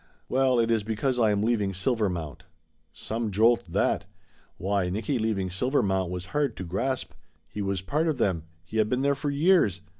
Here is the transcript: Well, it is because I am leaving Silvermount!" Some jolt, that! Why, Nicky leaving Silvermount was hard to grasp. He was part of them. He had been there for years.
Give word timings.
Well, 0.27 0.59
it 0.59 0.71
is 0.71 0.81
because 0.81 1.19
I 1.19 1.29
am 1.29 1.43
leaving 1.43 1.73
Silvermount!" 1.73 2.45
Some 2.91 3.29
jolt, 3.29 3.65
that! 3.71 4.05
Why, 4.57 4.89
Nicky 4.89 5.19
leaving 5.19 5.49
Silvermount 5.51 6.09
was 6.09 6.25
hard 6.33 6.57
to 6.57 6.63
grasp. 6.63 7.11
He 7.47 7.61
was 7.61 7.81
part 7.81 8.07
of 8.07 8.17
them. 8.17 8.45
He 8.65 8.77
had 8.77 8.89
been 8.89 9.01
there 9.01 9.13
for 9.13 9.29
years. 9.29 9.81